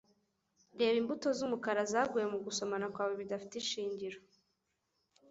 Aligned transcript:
Reba 0.79 0.95
imbuto 1.01 1.27
z'umukara 1.37 1.81
zaguye 1.91 2.25
mu 2.33 2.39
gusomana 2.45 2.85
kwawe 2.93 3.13
bidafite 3.21 3.53
ishingiro 3.57 4.19